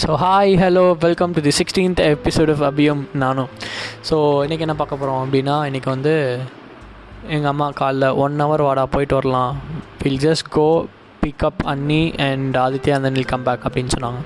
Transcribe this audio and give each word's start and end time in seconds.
So 0.00 0.10
hi 0.22 0.52
hello 0.62 0.82
welcome 1.04 1.32
to 1.36 1.40
the 1.46 1.52
sixteenth 1.58 2.00
episode 2.06 2.50
of 2.54 2.62
அபியம் 2.68 3.00
நானும் 3.22 3.48
so 4.08 4.16
இன்றைக்கி 4.44 4.64
என்ன 4.66 4.74
பார்க்க 4.80 4.98
போகிறோம் 5.00 5.20
அப்படின்னா 5.24 5.56
இன்றைக்கி 5.68 5.88
வந்து 5.88 6.12
எங்கள் 7.34 7.50
அம்மா 7.52 7.68
காலைல 7.80 8.08
ஒன் 8.24 8.36
ஹவர் 8.42 8.64
வாடா 8.66 8.84
போயிட்டு 8.94 9.16
வரலாம். 9.18 9.54
Will 10.02 10.20
just 10.26 10.48
go 10.48 10.66
pick up 11.22 11.62
Annie 11.72 12.02
and 12.28 12.56
Aditya 12.64 12.98
அந்த 12.98 13.10
நில் 13.16 13.30
கம் 13.32 13.46
பேக் 13.48 13.66
அப்படின்னு 13.68 13.94
சொன்னாங்க. 13.96 14.20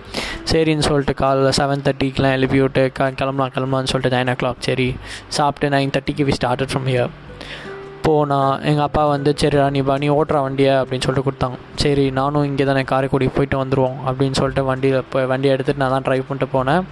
சரின்னு 0.52 0.86
சொல்லிட்டு 0.88 1.14
காலைல 1.22 1.52
செவன் 1.60 1.84
தேர்ட்டிக்கெலாம் 1.88 2.36
எழுப்பி 2.38 2.60
விட்டு 2.64 2.84
க 2.98 3.10
கிளம்பலாம் 3.20 3.54
கிளம்பலாம்னு 3.56 3.92
சொல்லிட்டு 3.94 4.16
நைன் 4.16 4.32
ஓ 4.34 4.36
கிளாக் 4.42 4.64
சரி 4.68 4.88
சாப்பிட்டு 5.38 5.74
நைன் 5.76 5.94
தேர்ட்டிக்கு 5.96 6.26
வி 6.30 6.34
ஸ்டார்டட் 6.40 6.72
ஃப்ரம் 6.72 6.88
ஹியர் 6.92 7.12
போனால் 8.06 8.52
எங்கள் 8.70 8.86
அப்பா 8.86 9.02
வந்து 9.12 9.30
சரி 9.40 9.58
நீ 9.74 9.80
பா 9.88 9.94
நீ 10.02 10.08
ஓட்டுற 10.18 10.38
வண்டியை 10.46 10.74
அப்படின்னு 10.80 11.04
சொல்லிட்டு 11.06 11.26
கொடுத்தாங்க. 11.28 11.56
சரி 11.82 12.04
நானும் 12.18 12.46
இங்கே 12.48 12.64
தானே 12.70 12.82
காரைக்குடி 12.92 13.26
போயிட்டு 13.36 13.56
வந்துடுவோம் 13.62 13.98
அப்படின்னு 14.08 14.38
சொல்லிட்டு 14.40 14.64
வண்டியில் 14.70 15.08
போய் 15.12 15.28
வண்டியை 15.32 15.52
எடுத்துகிட்டு 15.54 15.82
நான் 15.82 15.94
தான் 15.96 16.06
ட்ரைவ் 16.08 16.26
பண்ணிட்டு 16.28 16.48
போனேன். 16.56 16.82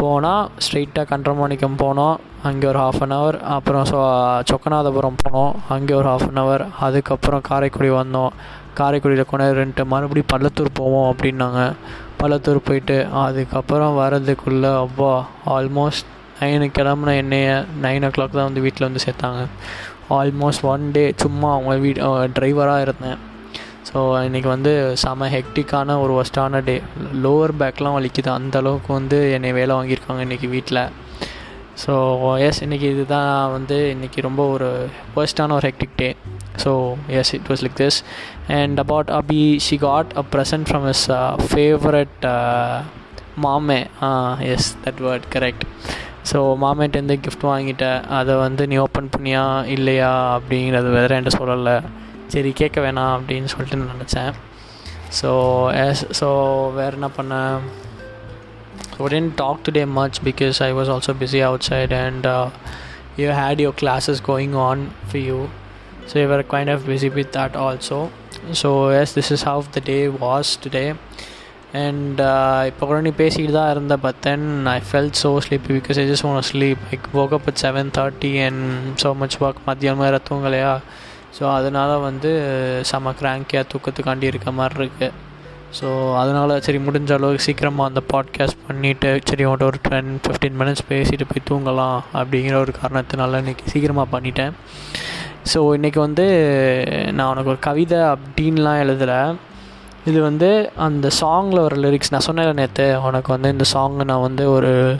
போனால் 0.00 0.44
ஸ்ட்ரெயிட்டாக 0.64 1.06
கன்றமாணிக்கம் 1.12 1.78
போனோம். 1.84 2.16
அங்கே 2.48 2.66
ஒரு 2.72 2.78
ஹாஃப் 2.84 3.00
அன் 3.04 3.14
ஹவர் 3.16 3.38
அப்புறம் 3.54 3.86
சொ 3.90 4.00
சொக்கநாதபுரம் 4.50 5.18
போனோம். 5.22 5.54
அங்கே 5.76 5.94
ஒரு 6.00 6.08
ஹாஃப் 6.12 6.26
அன் 6.28 6.40
ஹவர் 6.42 6.64
அதுக்கப்புறம் 6.86 7.42
காரைக்குடி 7.48 7.90
வந்தோம். 8.00 8.34
காரைக்குடியில் 8.80 9.30
கொண்டு 9.30 9.48
ரெண்டு 9.62 9.84
மறுபடியும் 9.92 10.30
பள்ளத்தூர் 10.34 10.70
போவோம் 10.80 11.08
அப்படின்னாங்க. 11.12 11.62
பள்ளத்தூர் 12.20 12.66
போயிட்டு 12.68 12.98
அதுக்கப்புறம் 13.24 13.98
வரதுக்குள்ளே 14.02 14.72
அப்பா 14.84 15.12
ஆல்மோஸ்ட் 15.56 16.08
நைனு 16.40 16.66
கிளம்புன 16.76 17.14
என்னைய 17.20 17.50
நைன் 17.84 18.04
ஓ 18.08 18.10
கிளாக் 18.16 18.36
தான் 18.38 18.48
வந்து 18.48 18.64
வீட்டில் 18.64 18.86
வந்து 18.88 19.04
சேர்த்தாங்க. 19.04 19.40
ஆல்மோஸ்ட் 20.16 20.64
ஒன் 20.72 20.84
டே 20.96 21.04
சும்மா 21.22 21.48
அவங்க 21.54 21.74
வீ 21.84 21.90
டிரைவராக 22.36 22.84
இருந்தேன். 22.86 23.18
ஸோ 23.88 23.98
இன்றைக்கி 24.28 24.48
வந்து 24.54 24.72
செம 25.02 25.28
ஹெக்டிக்கான 25.34 25.96
ஒரு 26.04 26.12
ஒஸ்டான 26.20 26.62
டே 26.64 26.74
லோவர் 27.24 27.52
பேக்லாம் 27.60 27.96
வலிக்குது. 27.98 28.30
அந்த 28.38 28.54
அளவுக்கு 28.62 28.90
வந்து 28.92 29.18
என்னை 29.36 29.52
வேலை 29.58 29.74
வாங்கியிருக்காங்க 29.76 30.24
இன்றைக்கி 30.28 30.48
வீட்டில் 30.56 30.82
ஸோ 31.84 31.94
எஸ் 32.46 32.60
இன்றைக்கி 32.64 32.86
இதுதான் 32.94 33.32
வந்து 33.52 33.76
இன்றைக்கி 33.96 34.20
ரொம்ப 34.26 34.42
ஒரு 34.54 34.68
ஃபர்ஸ்டான 35.14 35.54
ஒரு 35.58 35.66
hectic 35.70 35.98
day 36.02 36.08
so 36.64 36.72
yes 37.18 37.32
it 37.36 37.48
was 37.50 37.62
like 37.64 37.78
this 37.82 37.98
and 38.58 38.78
about 38.84 39.10
Abi 39.20 39.42
she 39.66 39.76
got 39.84 40.12
a 40.22 40.24
present 40.32 40.68
from 40.70 40.86
his 40.94 41.06
favourite 41.50 42.26
மாமே. 43.44 43.80
Yes 44.52 44.68
that 44.84 45.00
word 45.06 45.26
correct 45.34 45.64
so 46.31 46.39
மாமேட்டேருந்து 46.61 47.15
கிஃப்ட் 47.23 47.45
வாங்கிட்டேன் 47.49 48.01
அதை 48.11 48.33
வந்து 48.37 48.63
நீ 48.67 48.75
ஓப்பன் 48.77 49.13
பண்ணியா 49.13 49.43
இல்லையா 49.67 50.11
அப்படிங்கிறது 50.35 50.89
வேறு 50.91 51.15
என்கிட்ட 51.15 51.39
சொல்லலை 51.39 51.75
சரி 52.27 52.51
கேட்க 52.53 52.77
வேணாம் 52.81 53.13
அப்படின்னு 53.17 53.51
சொல்லிட்டு 53.53 53.79
நான் 53.79 53.93
நினச்சேன் 53.95 54.31
ஸோ 55.19 55.31
எஸ் 55.81 56.05
ஸோ 56.19 56.27
வேறு 56.73 56.97
என்ன 56.99 57.09
பண்ணேன் 57.17 57.57
so 58.93 59.09
didn't 59.13 59.35
talk 59.35 59.63
today 59.65 59.83
much 59.97 60.19
because 60.23 60.59
I 60.63 60.71
was 60.73 60.89
also 60.89 61.13
busy 61.21 61.41
outside 61.69 61.93
and 61.99 62.27
you 63.17 63.27
had 63.41 63.61
your 63.63 63.77
classes 63.81 64.21
going 64.29 64.55
on 64.67 64.81
for 65.07 65.23
you 65.23 65.39
so 66.07 66.15
you 66.21 66.27
are 66.37 66.45
kind 66.53 66.71
of 66.75 66.85
busy 66.89 67.09
with 67.17 67.31
that 67.37 67.57
also 67.65 67.99
so 68.61 68.69
yes 69.01 69.13
this 69.17 69.31
is 69.37 69.45
how 69.51 69.65
the 69.75 69.81
day 69.85 69.97
was 70.21 70.51
today 70.65 70.85
and 71.74 72.20
uh, 72.20 72.60
இப்போ 72.68 72.84
கூட 72.86 72.98
நீ 73.00 73.10
பேசிக்கிட்டு 73.18 73.54
தான் 73.56 73.70
இருந்த 73.70 73.94
but 74.04 74.20
then 74.26 74.46
I 74.66 74.78
felt 74.90 75.18
so 75.22 75.30
sleepy 75.46 75.70
because 75.78 75.98
I 76.02 76.04
just 76.10 76.26
want 76.28 76.46
sleep 76.50 76.82
I 76.92 76.98
woke 77.20 77.34
up 77.38 77.48
at 77.50 77.60
seven 77.64 77.90
thirty 77.98 78.30
and 78.46 78.62
so 79.02 79.10
much 79.14 79.36
work 79.42 79.60
மத்தியானம் 79.66 80.04
வேறு 80.04 80.20
தூங்கலையா? 80.30 80.72
So 81.38 81.44
அதனால் 81.56 81.94
வந்து 82.00 82.30
செம 82.82 83.12
கிராங்கியாக 83.20 83.66
தூக்கத்துக்காண்டி 83.72 84.26
இருக்க 84.26 84.52
மாதிரி 84.52 84.78
இருக்குது 84.78 85.26
ஸோ 85.78 85.88
அதனால் 86.20 86.54
சரி 86.66 86.78
முடிஞ்ச 86.78 87.12
அளவுக்கு 87.16 87.46
சீக்கிரமாக 87.46 87.90
அந்த 87.90 88.02
பாட்காஸ்ட் 88.12 88.64
பண்ணிவிட்டு 88.68 89.10
சரி 89.30 89.44
உன்ட்ட 89.44 89.64
ஒரு 89.64 89.80
டென் 89.88 90.12
ஃபிஃப்டீன் 90.24 90.56
மினிட்ஸ் 90.60 90.86
பேசிட்டு 90.90 91.24
போய் 91.24 91.48
தூங்கலாம் 91.50 91.98
அப்படிங்கிற 92.14 92.54
ஒரு 92.54 92.74
காரணத்தினால 92.80 93.40
இன்றைக்கி 93.42 93.66
சீக்கிரமாக 93.72 94.08
பண்ணிட்டேன். 94.14 94.54
ஸோ 95.52 95.58
இன்றைக்கி 95.76 95.98
வந்து 95.98 96.26
நான் 97.12 97.30
உனக்கு 97.32 97.52
ஒரு 97.54 97.60
கவிதை 97.68 97.98
அப்படின்லாம் 98.14 98.80
எழுதலை. 98.84 99.20
இது 100.06 100.22
வந்து 100.22 100.70
அந்த 100.76 101.08
சாங்கில் 101.20 101.60
வர 101.60 101.76
லிரிக்ஸ் 101.76 102.10
நான் 102.10 102.20
சொன்னேன் 102.20 102.54
நேற்று 102.54 103.00
உனக்கு 103.02 103.32
வந்து 103.32 103.50
இந்த 103.50 103.64
சாங் 103.64 104.04
நான் 104.04 104.20
வந்து 104.20 104.50
ஒரு 104.50 104.96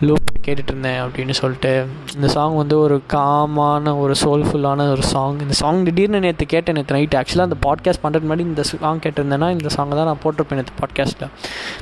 லூப் 0.00 0.18
கேட்டுட்ருந்தேன் 0.46 1.00
அப்படின்னு 1.02 1.30
சொல்லிட்டு. 1.30 1.86
இந்த 2.14 2.28
சாங் 2.28 2.56
வந்து 2.56 2.78
ஒரு 2.78 3.02
காமான 3.12 3.98
ஒரு 3.98 4.14
சோல்ஃபுல்லான 4.20 4.90
ஒரு 4.90 5.02
சாங் 5.02 5.38
இந்த 5.40 5.52
சாங் 5.52 5.84
திடீர்னு 5.84 6.20
நேற்று 6.20 6.46
கேட்டேன் 6.46 6.74
நேற்று 6.74 6.96
நைட் 6.96 7.14
ஆக்சுவலாக 7.14 7.40
அந்த 7.40 7.56
பாட்காஸ்ட் 7.66 8.02
பண்ணுறது 8.02 8.28
முன்னாடி 8.28 8.38
இந்த 8.38 8.62
சாங் 8.62 8.98
கேட்டிருந்தேன்னா 8.98 9.50
இந்த 9.50 9.68
சாங்கை 9.76 9.88
தான் 9.88 10.04
நான் 10.04 10.22
போட்டிருப்பேன் 10.24 10.54
நேற்று 10.54 10.74
பாட்காஸ்ட்டில் 10.82 11.28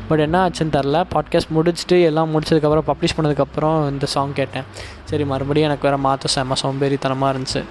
பட் 0.08 0.18
என்ன 0.18 0.48
ஆச்சுன்னு 0.48 0.74
தெரில 0.78 1.04
பாட்காஸ்ட் 1.14 1.52
முடிச்சுட்டு 1.54 2.02
எல்லாம் 2.02 2.40
முடிச்சதுக்கப்புறம் 2.40 2.86
பப்ளிஷ் 2.86 3.16
பண்ணதுக்கப்புறம் 3.16 3.90
இந்த 3.90 4.06
சாங் 4.06 4.32
கேட்டேன். 4.32 4.62
சரி 5.04 5.24
மறுபடியும் 5.24 5.68
எனக்கு 5.68 5.88
வேறு 5.88 6.00
மாற்ற 6.00 6.42
செம்ம 6.42 6.52
சோம்பேறித்தனமாக 6.62 7.34
இருந்துச்சு. 7.34 7.64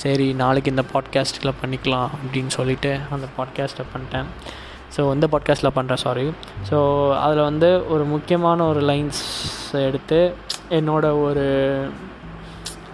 சரி 0.00 0.32
நாளைக்கு 0.32 0.70
இந்த 0.70 0.84
பாட்காஸ்ட்டில் 0.92 1.58
பண்ணிக்கலாம் 1.62 2.08
அப்படின்னு 2.16 2.46
சொல்லிவிட்டு 2.48 3.00
அந்த 3.10 3.26
பாட்காஸ்ட்டை 3.38 3.84
பண்ணிட்டேன். 3.94 4.28
ஸோ 4.96 5.12
இந்த 5.12 5.26
பாட்காஸ்ட்டில் 5.26 5.74
பண்ணுறேன் 5.74 5.96
சாரி 5.96 6.24
ஸோ 6.70 6.78
அதில் 7.18 7.40
வந்து 7.40 7.86
ஒரு 7.88 8.04
முக்கியமான 8.04 8.66
ஒரு 8.66 8.80
லைன்ஸ் 8.80 9.20
எடுத்து 9.80 10.34
என்னோட 10.70 11.22
ஒரு 11.22 11.44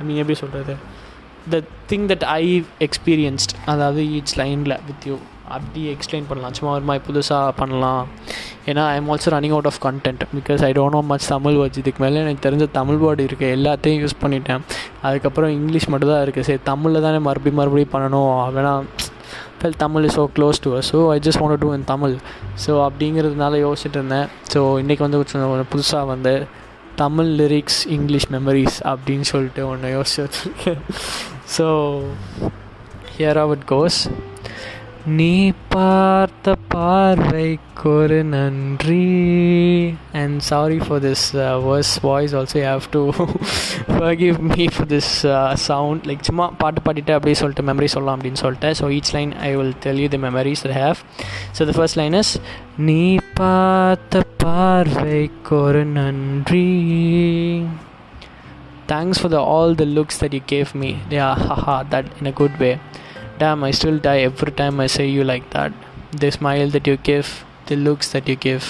ஐ 0.00 0.04
மீன் 0.04 0.16
எப்படி 0.16 0.34
சொல்கிறது 0.34 0.74
the 1.50 1.62
thing 1.88 2.06
that 2.06 2.24
I 2.34 2.64
experienced 2.80 3.54
அதாவது 3.66 4.02
ஈச் 4.02 4.36
லைனில் 4.36 4.80
வித் 4.86 5.06
யூ 5.06 5.16
அப்படி 5.54 5.80
எக்ஸ்பிளைன் 5.94 6.26
பண்ணலாம். 6.28 6.54
சும்மா 6.58 6.70
ஒரு 6.78 6.86
மாதிரி 6.88 7.02
புதுசாக 7.08 7.50
பண்ணலாம். 7.60 8.04
ஏன்னா 8.70 8.84
I 8.92 8.94
am 9.00 9.08
also 9.12 9.32
running 9.34 9.54
out 9.56 9.68
of 9.70 9.80
content 9.86 10.22
because 10.36 10.62
I 10.68 10.70
don't 10.78 10.96
know 10.96 11.02
much 11.12 11.26
Tamil 11.34 11.56
words 11.60 11.80
இதுக்கு 11.82 12.02
மேலே 12.04 12.22
எனக்கு 12.24 12.44
தெரிஞ்ச 12.46 12.66
தமிழ் 12.78 13.00
வேர்டு 13.04 13.26
இருக்குது 13.28 13.54
எல்லாத்தையும் 13.56 14.00
யூஸ் 14.04 14.16
பண்ணிட்டேன். 14.22 14.62
அதுக்கப்புறம் 15.06 15.52
இங்கிலீஷ் 15.58 15.88
மட்டும் 15.94 16.12
தான் 16.12 16.24
இருக்குது 16.26 16.48
சரி 16.48 16.62
தமிழில் 16.70 17.04
தானே 17.06 17.20
மறுபடியும் 17.28 17.60
மறுபடியும் 17.60 17.94
பண்ணணும். 17.96 18.32
வேணா 18.58 18.74
feel 19.60 19.78
Tamil 19.84 20.06
is 20.08 20.16
so 20.18 20.24
close 20.36 20.58
to 20.64 20.70
so 20.90 20.98
I 21.14 21.18
just 21.26 21.40
want 21.42 21.60
to 21.64 21.70
in 21.78 21.88
Tamil 21.92 22.14
so 22.64 22.72
அப்படிங்கிறதுனால 22.86 23.60
யோசிச்சுட்டு 23.66 23.98
இருந்தேன். 24.00 24.28
ஸோ 24.52 24.60
இன்றைக்கி 24.82 25.02
வந்து 25.06 25.20
புதுசாக 25.74 26.04
வந்து 26.12 26.34
தமிழ் 27.02 27.30
லிரிக்ஸ் 27.40 27.80
இங்கிலீஷ் 27.94 28.26
மெமரிஸ் 28.34 28.76
அப்படின்னு 28.90 29.26
சொல்லிட்டு 29.30 29.62
ஒன்று 29.70 29.88
யோசிச்சு 29.96 30.74
so 31.56 31.66
here 33.16 33.38
how 33.42 33.52
it 33.56 33.66
goes 33.72 33.98
நீ 35.11 35.35
பார்த்த 35.67 36.53
பார்வைக்கொரு 36.73 38.17
நன்றி 38.33 39.05
and 40.13 40.37
sorry 40.41 40.77
for 40.77 41.01
this 41.01 41.23
worse 41.63 41.93
voice 42.03 42.33
also 42.35 42.59
have 42.65 42.85
to 42.91 43.01
forgive 43.95 44.37
me 44.49 44.65
for 44.75 44.89
this 44.89 45.11
sound 45.65 46.05
like 46.09 46.21
சும்மா 46.21 46.47
பாட்டு 46.57 46.83
பாடிட்டு 46.85 47.15
அப்படியே 47.15 47.37
சொல்லிட்டு 47.41 47.65
மெமரி 47.71 47.89
சொல்லலாம் 47.95 48.17
அப்படின்னு 48.17 48.41
சொல்லிட்டு 48.43 48.71
so 48.79 48.91
each 48.97 49.11
line 49.17 49.33
I 49.41 49.51
will 49.55 49.75
tell 49.85 50.01
you 50.03 50.09
the 50.09 50.21
memories 50.27 50.63
I 50.69 50.75
have 50.79 51.01
so 51.59 51.67
the 51.69 51.75
first 51.79 51.99
line 52.01 52.17
is 52.21 52.33
நீ 52.81 53.01
பார்த்த 53.33 54.23
பார்வைக்கொரு 54.45 55.83
நன்றி 55.97 56.67
thanks 58.87 59.21
for 59.21 59.33
the 59.33 59.41
all 59.51 59.75
the 59.75 59.87
looks 59.97 60.21
that 60.23 60.33
you 60.33 60.43
gave 60.47 60.71
me 60.77 60.91
yeah 61.19 61.29
haha 61.43 61.77
that 61.95 62.11
in 62.19 62.29
a 62.33 62.35
good 62.41 62.57
way 62.57 62.71
Damn, 63.39 63.63
I 63.63 63.71
still 63.71 63.97
die 63.99 64.19
every 64.21 64.51
time 64.51 64.79
I 64.79 64.87
say 64.87 65.07
you 65.07 65.23
like 65.23 65.49
that. 65.51 65.71
The 66.13 66.31
smile 66.31 66.69
that 66.69 66.85
you 66.85 66.97
give, 66.97 67.29
the 67.67 67.75
looks 67.75 68.07
that 68.13 68.27
you 68.27 68.35
give, 68.35 68.65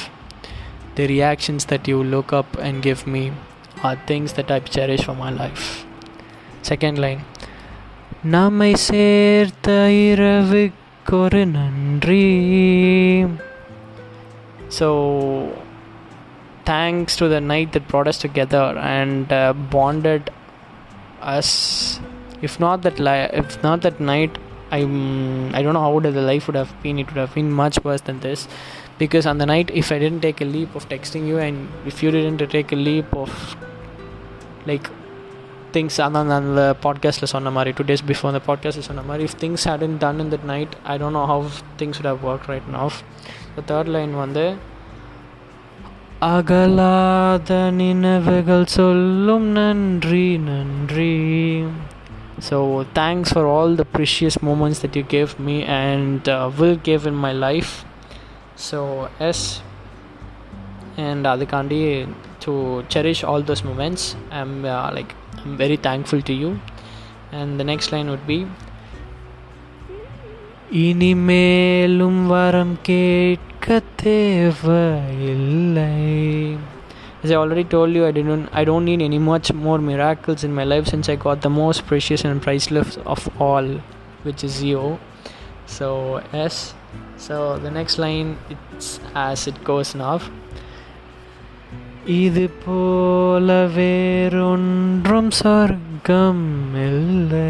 the 0.95 1.07
reactions 1.07 1.65
that 1.65 1.87
you 1.87 2.03
look 2.03 2.31
up 2.33 2.57
and 2.57 2.81
give 2.81 3.05
me 3.07 3.23
are 3.83 3.95
things 4.11 4.33
that 4.33 4.49
I 4.51 4.59
cherish 4.59 5.03
for 5.03 5.15
my 5.15 5.31
life. 5.43 5.65
Second 6.71 6.97
line 7.05 7.21
நம்மை 8.35 8.71
சேர்த்த 8.87 9.69
இரவுக்கொரு 10.09 11.39
நன்றி 11.53 12.25
so 14.77 14.87
thanks 16.69 17.17
to 17.21 17.27
the 17.33 17.39
night 17.51 17.71
that 17.75 17.87
brought 17.91 18.09
us 18.11 18.19
together 18.25 18.65
and 18.97 19.25
uh, 19.39 19.41
bonded 19.75 20.23
us 21.35 21.49
if 22.47 22.53
not 22.65 22.77
that 22.85 22.99
li- 23.07 23.31
if 23.41 23.55
not 23.65 23.79
that 23.87 23.97
night 24.13 24.35
I'm 24.71 24.93
I 25.53 25.61
don't 25.61 25.73
know 25.73 25.81
how 25.81 25.93
would 25.93 26.07
the 26.19 26.27
life 26.31 26.45
would 26.47 26.55
have 26.55 26.73
been. 26.83 26.99
It 26.99 27.07
would 27.09 27.21
have 27.23 27.33
been 27.35 27.51
much 27.63 27.77
worse 27.87 28.03
than 28.09 28.19
this, 28.27 28.47
because 29.01 29.25
on 29.25 29.37
the 29.37 29.47
night, 29.53 29.69
if 29.81 29.91
I 29.91 29.99
didn't 29.99 30.21
take 30.21 30.39
a 30.41 30.49
leap 30.55 30.75
of 30.75 30.87
texting 30.93 31.27
you, 31.27 31.37
and 31.39 31.67
if 31.85 32.01
you 32.03 32.11
didn't 32.11 32.49
take 32.49 32.71
a 32.71 32.81
leap 32.87 33.09
of 33.23 33.31
like 34.71 34.87
things 35.75 35.95
அதான் 36.05 36.31
அந்த 36.37 36.63
பாட்காஸ்ட்டில் 36.85 37.31
சொன்ன 37.33 37.51
மாதிரி 37.57 37.71
two 37.77 37.83
days 37.91 38.03
before 38.09 38.29
அந்த 38.31 38.41
பாட்காஸ்ட்டில் 38.47 38.87
சொன்ன 38.89 39.03
மாதிரி 39.09 39.23
if 39.29 39.37
things 39.43 39.65
hadn't 39.69 39.93
done 40.03 40.19
in 40.23 40.31
that 40.33 40.47
night 40.53 40.73
I 40.93 40.95
don't 41.01 41.17
know 41.19 41.23
how 41.31 41.47
things 41.81 41.99
would 41.99 42.09
have 42.11 42.23
worked 42.29 42.47
right 42.53 42.67
now 42.77 42.87
the 43.57 43.63
third 43.71 43.91
line 43.95 44.13
வந்து 44.23 44.45
அகலாத 46.31 47.51
நினைவுகள் 47.77 48.67
சொல்லும் 48.77 49.47
நன்றி 49.59 50.25
நன்றி 50.49 51.13
So, 52.39 52.85
thanks 52.95 53.31
for 53.31 53.45
all 53.45 53.75
the 53.75 53.85
precious 53.85 54.41
moments 54.41 54.79
that 54.79 54.95
you 54.95 55.03
gave 55.15 55.39
me 55.39 55.57
and 55.63 56.27
uh, 56.27 56.51
will 56.59 56.77
give 56.89 57.05
in 57.05 57.15
my 57.15 57.33
life. 57.47 57.73
So, 58.67 58.79
S. 59.31 59.41
And 61.07 61.25
அதுக்காண்டி 61.27 61.77
to 62.45 62.53
cherish 62.93 63.21
all 63.25 63.45
those 63.49 63.63
moments 63.67 64.07
I 64.29 64.39
am 64.45 64.57
like 64.97 65.11
I'm 65.43 65.55
very 65.57 65.77
thankful 65.87 66.23
to 66.29 66.33
you 66.33 66.49
and 67.39 67.53
the 67.61 67.65
next 67.71 67.93
line 67.95 68.09
would 68.09 68.25
be 68.25 68.39
இனிமேலும் 70.81 72.19
வரம் 72.27 72.75
கேட்க 72.81 73.79
தேவையில்லை 74.03 75.89
As 77.25 77.31
I 77.31 77.35
already 77.35 77.63
told 77.63 77.93
you, 77.93 78.05
I 78.05 78.11
didn't. 78.11 78.49
I 78.51 78.63
don't 78.63 78.85
need 78.85 79.01
any 79.01 79.19
much 79.19 79.53
more 79.53 79.77
miracles 79.77 80.43
in 80.43 80.53
my 80.53 80.63
life 80.63 80.87
since 80.87 81.07
I 81.07 81.15
got 81.15 81.41
the 81.41 81.49
most 81.49 81.85
precious 81.85 82.23
and 82.25 82.41
priceless 82.41 82.97
of 83.05 83.29
all, 83.39 83.67
which 84.23 84.43
is 84.43 84.63
you. 84.63 84.99
So 85.65 86.23
yes. 86.33 86.73
So 87.17 87.57
the 87.57 87.71
next 87.71 87.97
line, 87.99 88.37
it's 88.49 88.99
as 89.15 89.47
it 89.47 89.63
goes 89.63 89.93
now. 89.95 90.19
இது 92.21 92.43
போல 92.63 93.49
வேறொன்றும் 93.75 95.31
சொர்க்கம் 95.39 96.45
இல்லை 96.87 97.49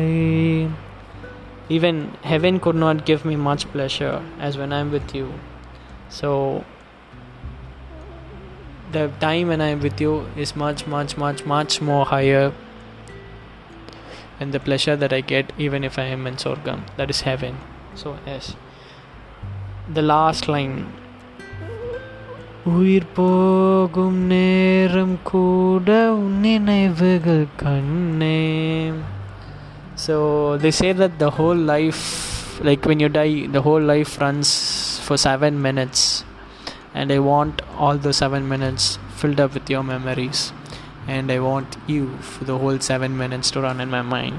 Even 1.75 1.95
heaven 2.31 2.55
could 2.63 2.79
not 2.85 2.97
give 3.09 3.21
me 3.29 3.35
much 3.49 3.63
pleasure 3.73 4.17
as 4.45 4.57
when 4.61 4.71
I'm 4.77 4.89
with 4.95 5.09
you. 5.17 5.27
So 6.17 6.29
the 8.91 9.11
time 9.19 9.47
when 9.47 9.61
I'm 9.61 9.79
with 9.79 10.01
you 10.01 10.27
is 10.35 10.55
much, 10.55 10.85
much, 10.87 11.17
much, 11.17 11.45
much 11.45 11.81
more 11.81 12.05
higher 12.05 12.53
than 14.39 14.51
the 14.51 14.59
pleasure 14.59 14.95
that 14.95 15.13
I 15.13 15.21
get 15.21 15.53
even 15.57 15.83
if 15.83 15.97
I 15.97 16.05
am 16.05 16.27
in 16.27 16.35
Sorgam. 16.35 16.81
That 16.97 17.09
is 17.09 17.21
heaven. 17.21 17.57
So, 17.95 18.17
yes. 18.25 18.55
The 19.93 20.01
last 20.01 20.47
line. 20.47 20.75
உயிர் 22.69 23.05
போகும் 23.17 24.17
நேரம் 24.31 25.15
கூட 25.29 25.87
உன் 26.23 26.35
நினைவுகள் 26.45 27.45
கண்ணே 27.61 28.41
so 30.03 30.15
they 30.63 30.71
say 30.79 30.91
that 30.99 31.13
the 31.23 31.31
whole 31.37 31.61
life 31.71 32.03
like 32.67 32.85
when 32.89 32.99
you 33.03 33.09
die 33.17 33.47
the 33.55 33.63
whole 33.67 33.85
life 33.93 34.11
runs 34.23 34.51
for 35.05 35.17
7 35.17 35.59
minutes 35.67 36.01
and 36.98 37.12
I 37.12 37.20
want 37.22 37.56
all 37.78 37.98
the 37.98 38.12
seven 38.14 38.44
minutes 38.48 38.84
filled 39.18 39.40
up 39.40 39.52
with 39.54 39.68
your 39.70 39.84
memories. 39.84 40.40
And 41.08 41.30
I 41.30 41.40
want 41.40 41.70
you 41.86 42.04
for 42.28 42.44
the 42.44 42.58
whole 42.58 42.78
seven 42.82 43.16
minutes 43.16 43.50
to 43.52 43.60
run 43.60 43.80
in 43.80 43.90
my 43.90 44.04
mind. 44.14 44.36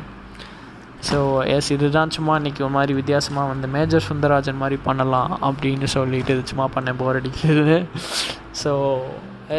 So 1.08 1.18
yes 1.56 1.68
இதுதான் 1.74 2.14
சும்மா 2.16 2.36
இன்றைக்கி 2.40 2.62
ஒரு 2.66 2.74
மாதிரி 2.76 2.94
வித்தியாசமாக 3.00 3.50
வந்து 3.52 3.68
major 3.76 4.06
Sundararajan 4.08 4.62
மாதிரி 4.62 4.78
பண்ணலாம் 4.88 5.34
அப்படின்னு 5.48 5.88
சொல்லிட்டு 5.94 6.34
இது 6.36 6.52
சும்மா 6.52 6.66
பண்ணேன் 6.76 6.98
போர் 7.02 7.20
அடிக்கிறது 7.20 7.76
so 8.62 8.72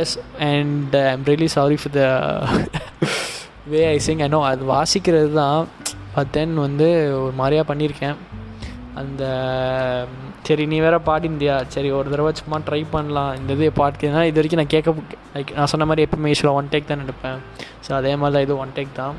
yes 0.01 0.15
and 0.49 0.97
I'm 1.03 1.25
really 1.31 1.49
sorry 1.57 1.77
for 1.83 1.95
the 1.99 2.03
way 3.75 3.83
I 3.93 3.97
sing 4.07 4.25
I 4.27 4.29
know 4.35 4.41
அது 4.51 4.67
வாசிக்கிறது 4.75 5.31
தான் 5.43 5.61
பட் 6.17 6.33
தென் 6.39 6.57
வந்து 6.67 6.89
ஒரு 7.23 7.35
மாதிரியாக 7.43 7.69
பண்ணியிருக்கேன் 7.71 8.19
அந்த 9.03 9.23
சரி 10.49 10.65
நீ 10.73 10.77
வேறு 10.85 10.99
பாடிந்தியா 11.09 11.55
சரி 11.75 11.89
ஒரு 11.97 12.09
தடவை 12.13 12.31
சும்மா 12.41 12.59
ட்ரை 12.67 12.81
பண்ணலாம். 12.93 13.33
இந்த 13.39 13.53
இது 13.57 13.67
பாட்டு 13.81 14.07
இது 14.29 14.39
வரைக்கும் 14.39 14.61
நான் 14.61 14.73
கேட்க 14.75 14.95
லைக் 15.35 15.51
நான் 15.59 15.71
சொன்ன 15.73 15.87
மாதிரி 15.91 16.05
எப்பவுமே 16.07 16.31
யூஸ்வலாக 16.33 16.59
ஒன் 16.61 16.71
டேக் 16.73 16.89
தான் 16.91 17.03
எடுப்பேன். 17.05 17.39
ஸோ 17.87 17.91
அதே 17.99 18.13
மாதிரி 18.21 18.35
தான் 18.37 18.45
இது 18.47 18.55
ஒன் 18.65 18.73
டேக் 18.77 18.93
தான். 19.01 19.17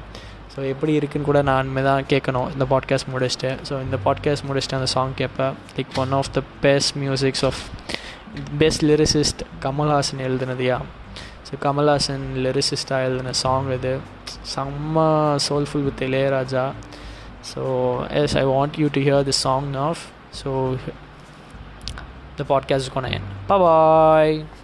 ஸோ 0.53 0.59
எப்படி 0.71 0.93
இருக்குன்னு 0.99 1.27
கூட 1.29 1.39
நான் 1.49 1.59
இனிமேல் 1.65 1.87
தான் 1.89 2.07
கேட்கணும். 2.13 2.47
இந்த 2.53 2.65
பாட்காஸ்ட் 2.71 3.09
முடிச்சுட்டு. 3.13 3.51
ஸோ 3.67 3.73
இந்த 3.85 3.97
பாட்காஸ்ட் 4.05 4.45
முடிச்சுட்டு 4.49 4.77
அந்த 4.79 4.89
சாங் 4.95 5.13
கேட்பேன். 5.21 5.53
Like 5.75 5.91
one 6.03 6.13
of 6.19 6.31
the 6.37 6.41
best 6.65 6.93
musics 7.03 7.43
of 7.49 7.61
best 8.61 8.85
lyricist 8.91 9.43
Kamal Haasan 9.65 10.23
எழுதுனதுயா? 10.27 10.77
So 11.49 11.59
Kamal Haasan 11.65 12.25
லிரிசிஸ்டாக 12.45 13.07
எழுதின 13.09 13.33
சாங் 13.43 13.69
இது. 13.77 13.93
செம்ம 14.55 15.05
soulful 15.47 15.85
with 15.89 16.03
Ilaiyaraaja. 16.07 16.65
So 17.51 17.61
yes 18.21 18.37
I 18.43 18.45
want 18.55 18.79
you 18.83 18.89
to 18.97 19.03
hear 19.09 19.27
the 19.29 19.37
song 19.45 19.69
of 19.89 20.03
so 20.41 20.49
the 22.39 22.45
podcast 22.45 22.87
is 22.87 22.89
gonna 22.89 23.09
end. 23.09 23.23
Bye 23.47 23.57
bye. 23.59 24.58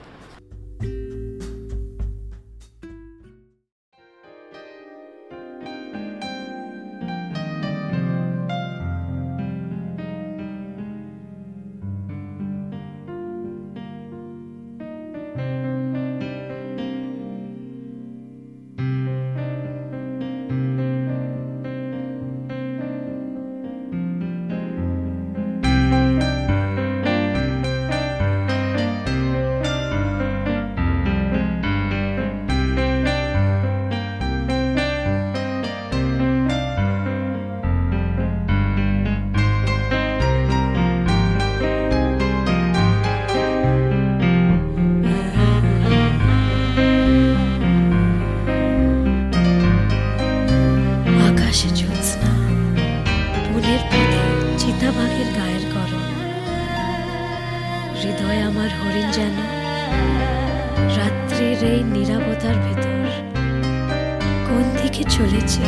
দিকে 64.96 65.10
চলেছে। 65.10 65.64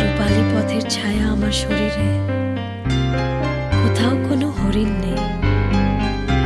রূপালী 0.00 0.42
পথের 0.52 0.90
ছায়া 0.90 1.24
আমার 1.32 1.52
শরীরে। 1.52 2.08
কোথাও 3.82 4.14
কোনো 4.28 4.46
হরিণ 4.50 4.90
নেই। 5.04 5.20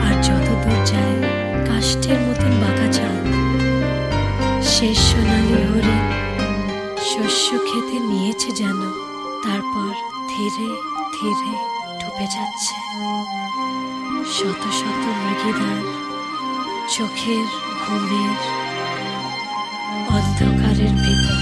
আর 0.06 0.14
যত 0.22 0.48
দূর 0.62 0.78
যায়, 0.84 1.16
কাষ্ঠের 1.66 2.18
মতন 2.20 2.52
বাঁকা 2.62 2.88
চাঁদ 2.92 3.24
শেষ 4.64 4.98
সোনালি 4.98 5.56
হরিণ 5.68 6.04
শস্য 7.10 7.48
খেতে 7.50 7.96
নিয়েছে 8.00 8.50
যেন। 8.52 8.80
তারপর 9.44 9.92
ধীরে 10.28 10.68
ধীরে 11.14 11.52
ডুবে 12.00 12.26
যাচ্ছে। 12.34 12.76
শত 14.34 14.62
শত 14.78 15.02
মৃগিদার 15.22 15.80
চোখের 16.88 17.46
ঘুমের 17.82 18.63
wounded 20.84 21.04
people. 21.04 21.33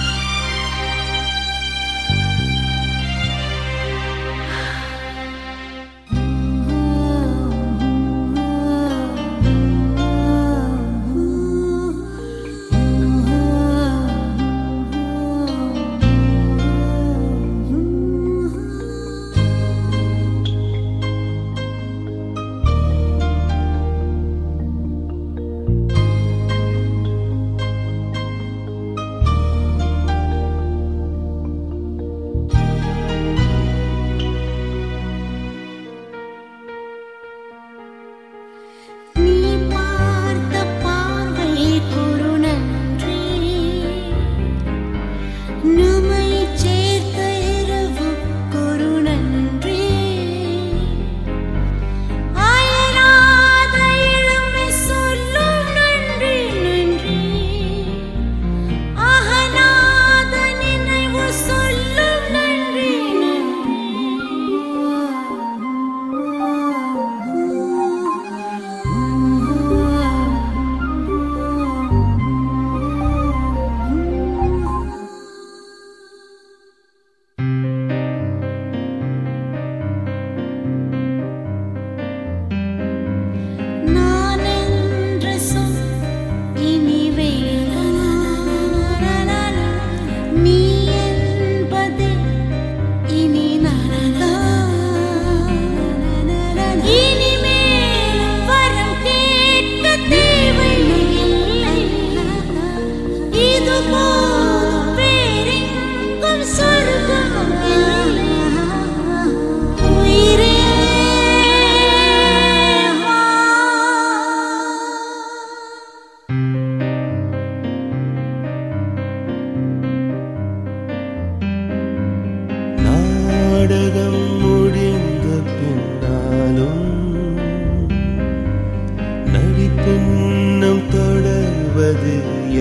பொன்னம் 129.76 130.82
தொடர்வது 130.88 132.14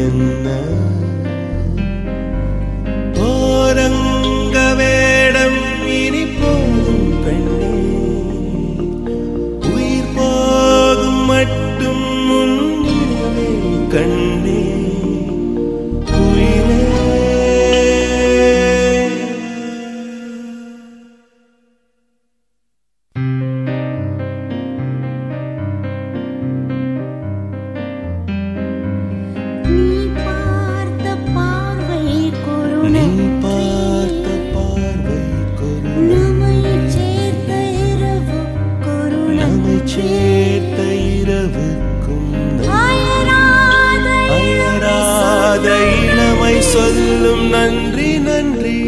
என்ன? 0.06 0.48
மத 45.63 45.74
இளமை 46.03 46.53
சொல்லும் 46.74 47.44
நன்றி 47.50 48.12
நன்றி. 48.27 48.80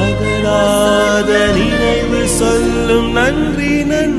அகலாத 0.00 1.30
நினைவு 1.56 2.22
சொல்லும் 2.38 3.10
நன்றி 3.18 3.72
நன்றி. 3.90 4.17